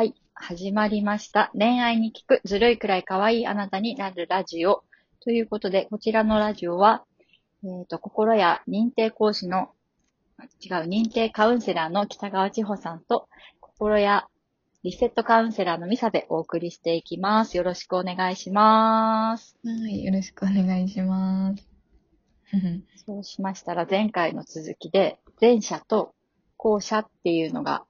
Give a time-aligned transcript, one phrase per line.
[0.00, 1.50] はい、始まりました。
[1.52, 4.82] 恋愛に聞くずるいくらい可愛いあなたになるラジオ。
[5.22, 7.04] ということで、こちらのラジオは、
[7.62, 9.72] えっ、と、心や認定講師の、
[10.64, 13.28] 違う、認定カウンセラーの北川千穂さんと、
[13.60, 14.26] 心や
[14.84, 17.58] リセットカウンセラーのミサでお送りしていきます。
[17.58, 19.58] よろしくお願いします。
[19.62, 21.68] はい、よろしくお願いします。
[23.04, 26.14] そうしましたら、前回の続きで、前者と
[26.56, 27.84] 後者っていうのが、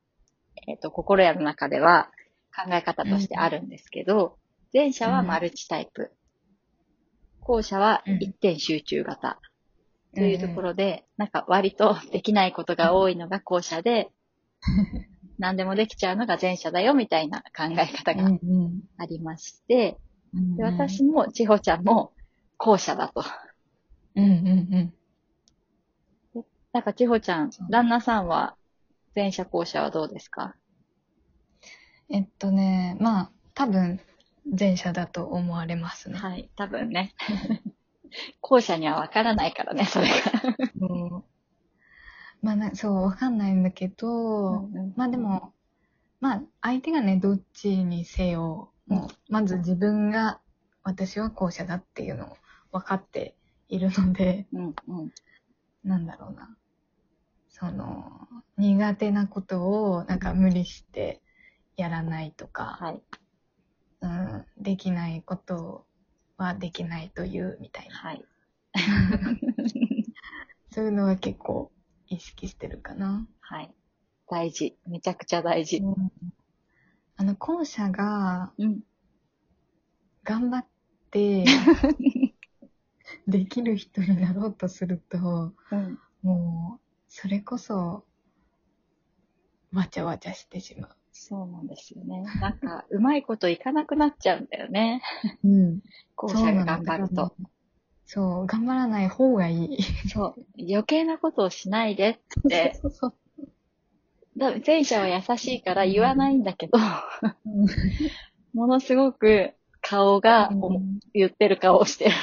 [0.66, 2.10] えっ、と、心屋の中では
[2.54, 4.36] 考え方としてあるんですけど、
[4.72, 6.12] 前者はマルチタイプ。
[7.40, 9.40] 後者は一点集中型。
[10.14, 14.10] というところで、なんか割とできないことが多いのが後者で、
[15.38, 19.96] 何でもできちゃうのが前者だよみたいな考え方がうんありまして、
[20.34, 22.12] うんで私も千穂ちゃんも
[22.58, 23.24] 後者だと。
[24.16, 24.94] うんうん
[26.72, 28.56] なんか千穂ちゃん旦那さんは
[29.16, 30.42] 前者後者はどうですか？
[30.42, 30.59] うん。
[32.10, 34.00] えっとね、まあ、多分、
[34.58, 36.18] 前者だと思われますね。
[36.18, 37.14] はい、多分ね。
[38.40, 40.14] 後者にはわからないからね、それが。
[40.80, 41.24] うん
[42.42, 45.52] まあな、そう、わかんないんだけど、まあでも、
[46.20, 50.40] まあ、相手がね、どっちにせよ、もう、まず自分が、
[50.82, 52.36] 私は後者だっていうのを
[52.72, 53.36] 分かって
[53.68, 55.12] いるので、うん、うん、
[55.84, 56.56] なんだろうな。
[57.50, 61.20] その、苦手なことを、なんか無理して
[61.80, 63.02] やらないとか、はい、
[64.02, 65.86] うん、できないこと
[66.36, 67.94] はできないというみたいな。
[67.94, 68.24] はい。
[70.72, 71.72] そういうのは結構
[72.06, 73.26] 意識してるかな。
[73.40, 73.74] はい。
[74.28, 74.76] 大事。
[74.86, 75.82] めちゃくちゃ大事。
[77.16, 78.80] あの、後者がうん。
[80.22, 80.66] 頑張っ
[81.10, 81.46] て
[83.26, 85.98] できる人になろうとすると、うん。
[86.22, 88.04] もう、それこそ、
[89.72, 90.99] わちゃわちゃしてしまう。
[91.22, 92.24] そうなんですよね。
[92.40, 95.02] なんか、うまいこといかなくなっちゃうんだよね。
[95.44, 95.80] うん。
[96.16, 97.34] 後者が頑張ると。。
[98.06, 99.82] そう、頑張らない方がいい。
[100.08, 100.46] そう。
[100.58, 102.72] 余計なことをしないでって。
[102.80, 103.14] そうそう
[104.38, 107.66] だ前者は優しいから言わないんだけど、うん
[108.54, 110.80] ものすごく顔がお
[111.12, 112.14] 言ってる顔をしてる。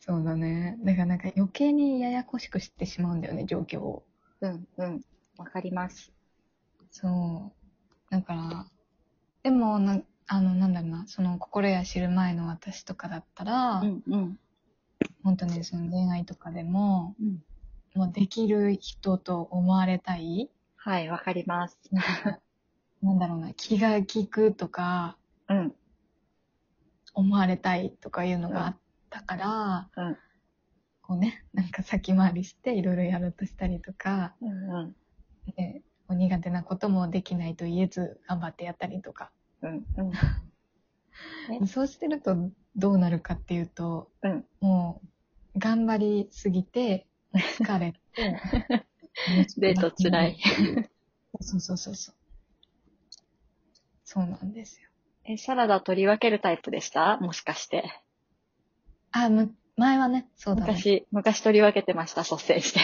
[0.00, 0.78] そうだね。
[0.82, 4.02] だからなんか余計にややこしくしてしまうんだよね、状況を。
[4.40, 5.00] うん、うん。
[5.38, 6.12] わかります。
[6.92, 7.52] そ
[8.08, 8.10] う。
[8.10, 8.66] だから、
[9.42, 14.38] でもな、あの、なんだろうな、その心や知る前の私とかだったら、うん、うん。
[15.24, 17.42] 本当にその恋愛とかでも、うん
[17.94, 21.78] もうできる人と思われたい、はい、わかります。
[23.02, 25.74] なんだろうな、気が利くとか、うん、
[27.12, 28.76] 思われたいとかいうのがあっ
[29.10, 30.16] たから、うん
[31.02, 34.96] こうね、なんか先回りしていろいろやろうとしたりとか、うん、うん。
[36.14, 39.30] 苦手なこともできないと言えず頑張ってやったりとか。
[39.62, 39.86] うん、
[41.58, 41.66] うん。
[41.66, 42.36] そうしてると
[42.76, 45.00] どうなるかっていうと、うんも
[45.54, 48.40] う頑張りすぎて疲れて、
[49.58, 50.38] デート辛い。
[51.40, 52.14] そうそうそうそう。
[54.04, 54.88] そうなんですよ。
[55.24, 57.18] え、サラダ取り分けるタイプでした？
[57.18, 57.84] もしかして。
[59.10, 60.72] あ、む、前はね、そうだね。
[60.72, 62.80] 昔、昔取り分けてました、率先して。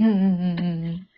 [0.00, 1.08] うんうんうんうん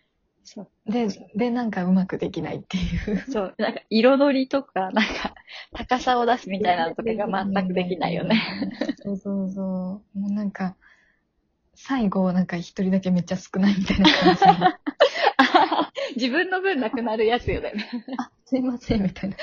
[0.44, 0.70] そう。
[0.86, 0.92] うん。
[0.92, 3.30] で、で、なんかうまくできないっていう。
[3.30, 3.54] そう。
[3.58, 5.34] なんか、彩りとか、なんか、
[5.72, 8.40] 高さを出すみたいなのとかが全くできないよね。
[9.02, 10.18] そうそうそう。
[10.18, 10.76] もうなんか、
[11.74, 14.48] 最後、なんか一人だけめっちゃ少ないみたいな感じで。
[16.16, 17.72] 自分の分なくなるやつよね。
[18.18, 19.36] あ、すいません、みたいな。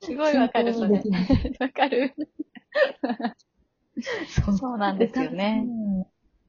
[0.00, 1.02] すごいわかる、それ。
[1.60, 2.14] わかる。
[4.28, 5.66] そうそうなんですよね。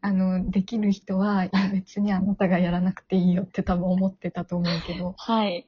[0.04, 5.66] うんあの、できる人は、いや別にあなたがやらなくていいよって多分思ってたと思うけど、はい。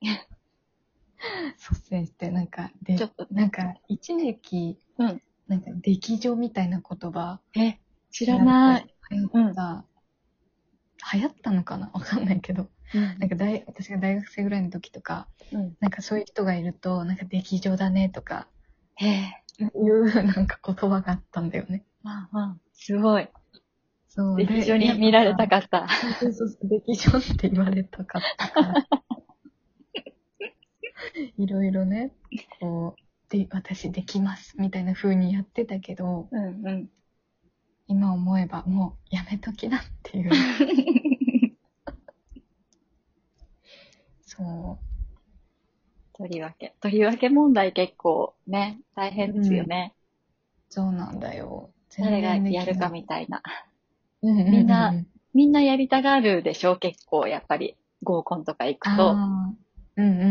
[1.57, 7.78] 率先して、なんか、でちょ、っと、なんか、一時期、うんなんか、劇場みたいな言葉、え、
[8.12, 8.88] 知らない。。
[9.12, 9.85] 流行った、
[11.13, 11.91] 流行ったのかな？
[11.94, 12.67] わかんないけど、
[13.20, 15.76] なんか大、私が大学生ぐらいの時とか、うん。
[15.79, 18.47] なんかそういう人がいると、なんか劇場だねとか、
[18.96, 19.46] へえ。
[19.59, 21.85] いうなんか言葉があったんだよね。
[22.03, 23.28] まあまあ、すごい。
[24.16, 25.88] そう劇場に見られたかった。
[26.20, 28.85] そうそうそう、劇場って言われたかったから。
[31.38, 32.12] いろいろね、
[32.59, 36.90] こう、で、私できます、みたいな風にやってたけど、うんうん。
[37.88, 40.32] 今思えばもうやめときなっていう。
[44.26, 44.79] そ
[46.17, 46.73] 取り分け。
[46.79, 49.94] 取り分け問題結構ね、大変ですよね。
[50.70, 51.70] う、そうなんだよ。
[51.97, 53.44] 誰がやるかみたいな。
[54.34, 54.94] みんな
[55.34, 56.78] みんなやりたがるでしょ？
[56.78, 57.76] 結構、やっぱり。
[58.04, 59.12] 合コンとか行くと。
[59.12, 59.54] あ
[59.98, 60.22] うんうん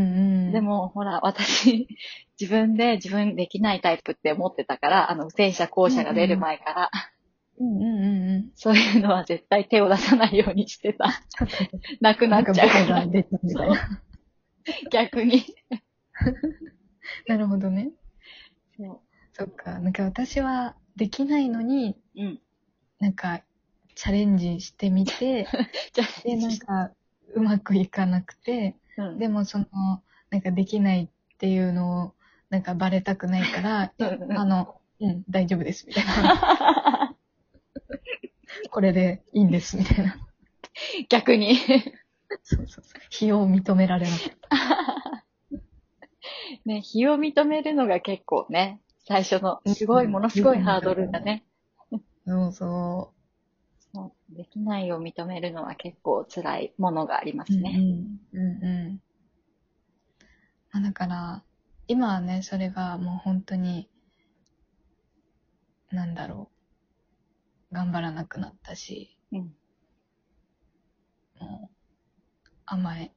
[0.47, 0.53] うん。
[0.53, 1.89] で、も、ほら、私、
[2.41, 6.91] 自分で自分できないタイプって思ってたから、あの、前者後者が出る前から、
[7.59, 8.51] うんうんうんうん。
[8.55, 11.07] そういうのは絶対手を出さないようにしてた。
[12.01, 13.07] なくなっちゃうから。
[13.07, 13.27] みたい
[13.69, 14.01] な。
[14.91, 15.45] 逆に。
[17.29, 17.91] なるほどね。
[18.77, 19.01] そ
[19.33, 19.79] そっか。
[19.79, 22.23] なんか私はできないのに、う。
[22.23, 22.41] うん。
[22.99, 23.43] なんか、
[23.95, 25.47] チャレンジしてみて、
[26.25, 26.91] で、なんか、
[27.35, 29.67] うまくいかなくて、あ、うん、でもその、
[30.31, 32.15] なんかできないっていうのを、
[32.51, 33.93] なんかバレたくないから、
[34.37, 37.17] あの、うん、大丈夫です、みたいな。
[38.71, 40.17] これでいいんです、みたいな。
[41.09, 41.57] 逆に。
[42.43, 43.01] そうそうそう。
[43.11, 45.25] 非を認められなかった。
[46.65, 51.45] ね、非を認めるのが結構ね、最初の、すごい、うんものすごいハードルだね。
[52.27, 53.13] そうそ
[53.95, 57.47] そうできないを認めるのは結構辛いものがありまう。
[57.47, 57.79] すね。
[57.79, 58.41] うんうん。
[58.41, 59.01] うんうん。
[60.73, 61.43] まあだから、
[61.87, 63.89] 今はね、それがもう本当に、
[65.93, 66.51] なんだろ
[67.71, 67.75] う。
[67.75, 69.55] 頑張らなくなったし、うん。
[71.39, 71.77] もう、
[72.67, 73.13] 甘え、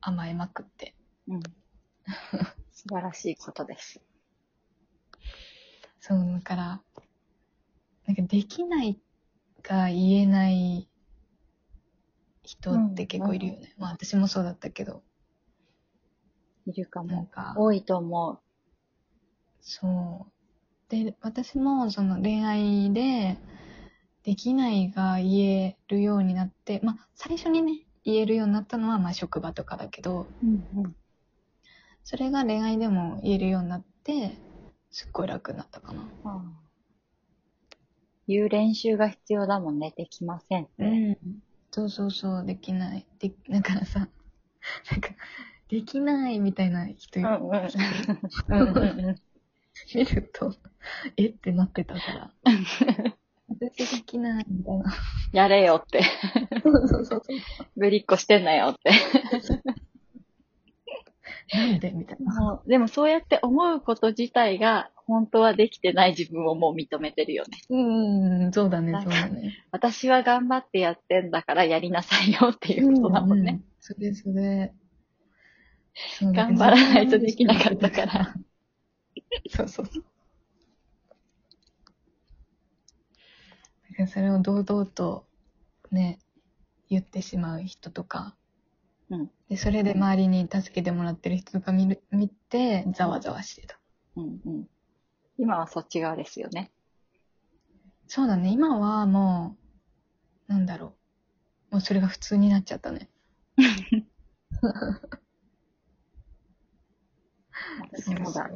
[0.00, 0.94] 甘えまくって。
[1.26, 1.42] うん。
[2.72, 4.00] 素晴らしいことです。
[6.00, 6.82] そう、だから、
[8.06, 9.00] なんかできない
[9.68, 10.88] が言えない
[12.44, 13.74] 人って結構いるよね。
[13.78, 15.02] まあ私もそうだったけど、
[16.66, 17.26] いるかも。
[17.26, 18.38] か、多いと思う。
[19.60, 20.32] そう。
[20.88, 23.36] で、私もその恋愛で、
[24.22, 30.96] できないが言えるようになって、まあ最初にね、言えるようになったのはまあ職場とかだけど、うんうん。
[32.04, 34.30] それが恋愛でも言えるようになって、
[34.90, 36.02] すっごい楽になったかな。
[36.24, 36.65] ああ
[38.28, 39.92] 言う練習が必要だもんね。
[39.96, 40.84] できませんって。
[40.84, 41.16] ん。
[41.70, 43.06] そうそうそう、できない。
[43.18, 44.08] で、だからさ、
[44.90, 45.10] なんか、
[45.68, 47.68] できないみたいな人いるうんうん。
[48.48, 49.16] うんうんうん。
[49.94, 50.54] 見ると、
[51.16, 52.32] えってなってたから。
[53.48, 54.94] 私できないみたいな。
[55.32, 56.02] やれよって。
[56.62, 57.22] そうそうそう。
[57.76, 58.90] ぶりっこしてんなよって。
[61.54, 61.90] なんで？
[61.92, 62.40] みたいな。
[62.40, 67.58] もうでもそうやって思うこと自体が、本当はできてない自分をもう認めてるよね。
[67.70, 69.64] うんうん、そうだね、そうだね。
[69.70, 73.52] 私は頑張ってやってんだからやりなさいよっていうことだもんね。
[73.52, 73.64] うん。
[73.80, 74.74] それそれ。
[76.18, 78.34] そうだ頑張らないとできなかったから。
[79.48, 80.04] そうそうそう。
[83.90, 85.24] だからそれを堂々と
[85.92, 86.18] ね、
[86.88, 88.34] 言ってしまう人とか、
[89.08, 93.78] うんで、それで周りに助けてもらってる人とか見る見て、ざわざわしてた。
[94.16, 94.68] うんうん。
[95.38, 96.70] 今はそっち側ですよね。
[98.08, 99.56] そうだね、今はも
[100.48, 100.94] う、なんだろ
[101.70, 101.74] う。
[101.74, 103.10] もうそれが普通になっちゃったね。
[107.92, 108.50] 私もだ。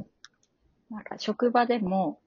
[0.91, 2.21] なんか職場でも、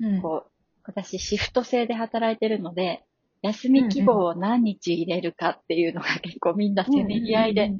[0.00, 0.22] うん。
[0.22, 0.50] こう、
[0.84, 3.04] 私シフト制で働いてるので、
[3.42, 7.72] 休み希望を何日入れるかっていうのが結構みんなせめぎ合いで。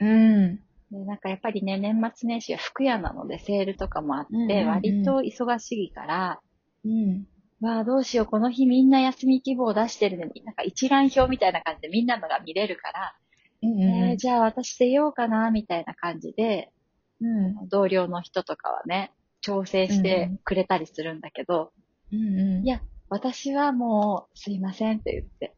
[0.00, 0.62] うん。
[0.90, 6.40] でなんかやっぱりね、年末年始は服屋なのでセールとかもあって、割と忙しいから、
[6.84, 7.26] うん。
[7.60, 13.14] わあ、どうしよう、この日みんな休み希望出してるのに、なんか一覧表みたいな感じでみんなのが見れるから、
[13.62, 16.72] うんえーじゃあ私出ようかな、みたいな感じで、
[17.20, 17.68] うん。
[17.68, 21.72] 同僚の人とかはね、調整してくれたりするんだけど、
[22.12, 22.64] うんうん。
[22.64, 25.54] いや私はもう、すいませんって言って、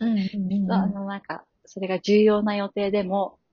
[0.00, 0.72] うんうんうん。
[0.72, 3.45] あの、なんか、それが重要な予定でも、うん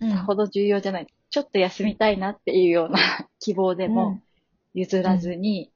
[0.00, 2.98] さほど重要じゃない、ちょっと休みたいなっていうような
[3.40, 4.20] 希望でも
[4.74, 5.72] 譲らずに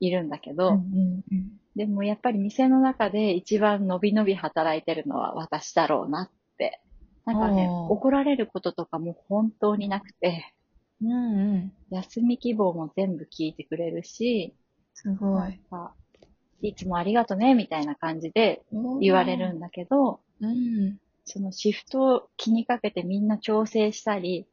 [0.00, 1.60] いるんだけど、うんうんうん。
[1.76, 6.80] でもやっぱり店の中で一番伸び伸び働いてるのは私だろうなって。
[7.26, 10.54] なんかね、怒られることとかも本当になくて、
[11.02, 11.72] うんうん。
[11.90, 14.54] 休み希望も全部聞いてくれるし、
[14.94, 15.58] すごい。
[15.70, 15.94] か
[16.62, 18.62] いつもありがとね、みたいな感じで
[19.00, 20.98] 言われるんだけど、うん。
[21.30, 24.46] そのシフトを気にかけてみんな調整したり、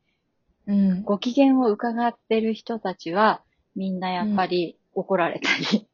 [0.67, 1.03] うん。
[1.03, 3.41] ご機嫌を伺ってる人たちは、
[3.75, 5.87] みんなやっぱり怒られたり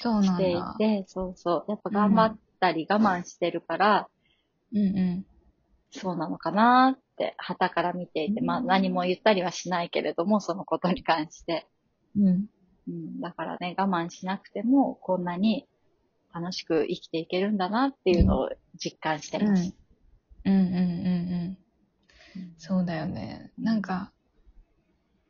[0.00, 0.74] そうなんしていだ。
[0.78, 1.70] て、そうそう。
[1.70, 4.08] やっぱ頑張ったり我慢してるから、
[4.72, 5.26] うんうん。
[5.90, 11.66] そうなのかなって、旗から見ていて、まあうん何も言ったりはしないけれども、そのことに関して。
[12.18, 12.46] うん。
[12.86, 15.66] うん、だからね、我慢しなくても、こんなに
[16.34, 19.74] 楽しく生きていけるんだなっていうのを実感してうん。
[20.44, 20.54] うん。
[20.54, 22.54] うんうんうん。
[22.58, 23.52] そうだよね。
[23.58, 24.12] なんか、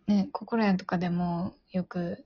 [0.06, 2.24] ね、心屋とかでもよく、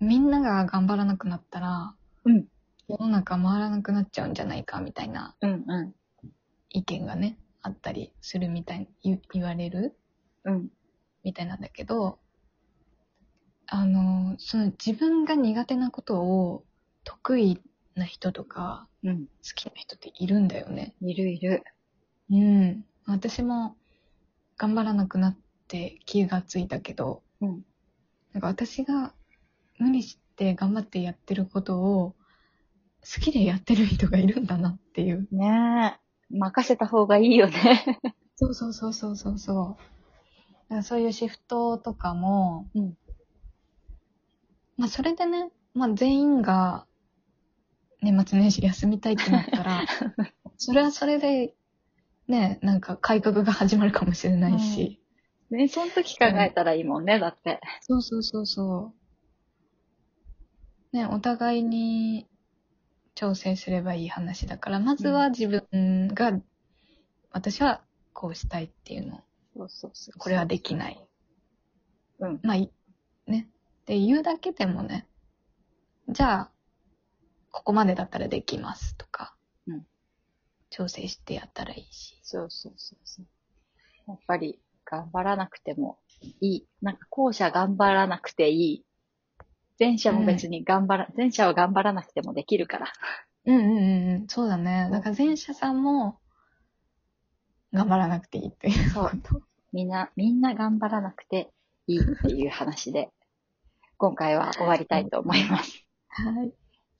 [0.00, 2.46] みんなが頑張らなくなったら、うん。
[2.88, 5.94] 世の中回らなくなっちゃうんじゃないかみたいなうんうん。
[6.70, 9.96] 意見がね、あったりするみたい言われる
[10.44, 10.68] うん。
[11.22, 12.18] みたいなんだけど、
[13.66, 16.64] あの、その自分が苦手なことを
[17.04, 17.60] 得意
[17.94, 19.26] な人とかうん。
[19.26, 20.94] 好きな人っているんだよね。
[21.00, 21.62] いるいる。
[22.30, 22.84] うん。
[23.06, 23.76] 私も
[24.56, 25.36] 頑張らなくなっ
[25.68, 27.64] て気がついたけど、うん。
[28.32, 29.12] なんか私が
[29.78, 32.14] 無理して頑張ってやってることを
[33.02, 35.28] 好きでやってる人がいるんだなっていう。
[35.30, 36.36] ねえ。
[36.36, 38.00] 任せた方がいいよね。
[38.36, 39.76] そうそうそうそうそうそ
[40.70, 40.82] う。
[40.82, 42.96] そういうシフトとかも、うん
[44.76, 46.86] まあそれでね、まあ全員が
[48.02, 49.82] 年末年始休みたいってなったら、
[50.58, 51.54] それはそれで、
[52.28, 55.00] ね、なんか改革が始まるかもしれないし。
[55.50, 57.60] ね、その時考えたらいいもんね、だって。
[57.82, 58.94] そうそうそうそ
[60.92, 60.96] う。
[60.96, 62.26] ね、お互いに
[63.14, 66.32] 調整すればいい話だから、まずは自分が、
[67.30, 69.20] 私はこうしたいっていうの。
[69.56, 70.18] そうそうそう。
[70.18, 71.06] これはできない。
[72.20, 72.40] うん。
[72.42, 72.72] まあ、い
[73.26, 73.48] ね。
[73.82, 75.06] って言うだけでもね、
[76.08, 76.50] じゃあ、
[77.50, 79.33] ここまでだったらできますとか、うん
[80.76, 82.18] 調整してやったらいいし。
[82.24, 83.26] そうそうそうそう。
[84.08, 85.98] やっぱり、頑張らなくても
[86.40, 86.66] いい。
[86.82, 88.84] なんか後者頑張らなくていい。
[89.78, 92.92] 前者も別に頑張ら、前者は頑張らなくてもできるから。
[93.46, 94.88] うんうんうんうん、そうだね。
[94.90, 96.18] だから前者さんも、
[97.72, 99.10] 頑張らなくていいっていうそう。
[99.72, 101.50] みんな、みんな頑張らなくて
[101.86, 103.10] いいっていう話で、
[103.96, 105.86] 今回は終わりたいと思います。
[106.08, 106.52] はい。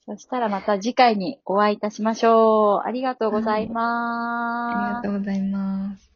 [0.06, 2.86] そしたらまた次回にお会いいたしましょう。
[2.86, 5.08] ありがとうございますあり。
[5.08, 6.13] がとうございます。